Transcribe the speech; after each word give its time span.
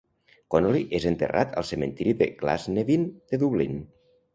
Connolly 0.55 0.81
és 1.01 1.05
enterrat 1.11 1.55
al 1.63 1.69
cementiri 1.73 2.17
de 2.25 2.31
Glasnevin 2.43 3.09
de 3.33 3.45
Dublín. 3.47 3.83